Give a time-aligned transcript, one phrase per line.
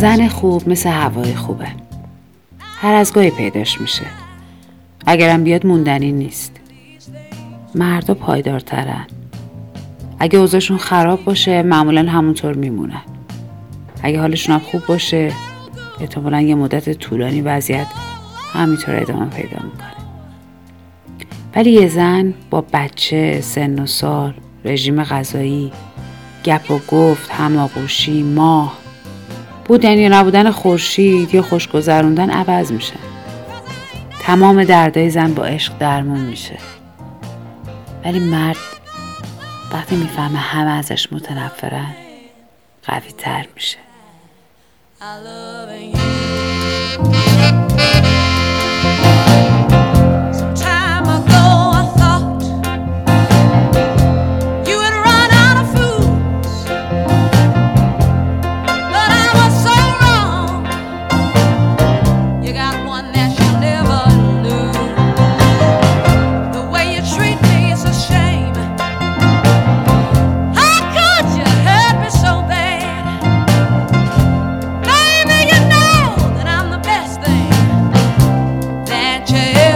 [0.00, 1.68] زن خوب مثل هوای خوبه.
[2.60, 4.06] هر از گاهی پیداش میشه.
[5.06, 6.56] اگرم بیاد موندنی نیست.
[7.74, 9.06] مردا پایدارترن.
[10.18, 13.02] اگه اوضاعشون خراب باشه معمولا همونطور میمونن
[14.02, 15.32] اگه حالشون هم خوب باشه
[16.00, 17.86] احتمالا یه مدت طولانی وضعیت
[18.52, 19.94] همینطور ادامه پیدا می‌کنه.
[21.56, 25.72] ولی یه زن با بچه سن و سال رژیم غذایی
[26.44, 28.80] گپ و گفت هماغوشی ماه
[29.70, 32.94] بودن یا نبودن خورشید یا خوش گذروندن عوض میشه.
[34.20, 36.58] تمام دردای زن با عشق درمون میشه.
[38.04, 38.56] ولی مرد
[39.72, 41.94] وقتی می‌فهمه همه ازش متنفرن
[42.86, 43.78] قوی تر میشه.